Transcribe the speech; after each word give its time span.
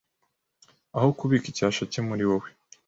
aho 0.97 1.07
kubika 1.19 1.45
icyasha 1.49 1.83
cye 1.91 2.01
muri 2.07 2.23
wowe” 2.29 2.49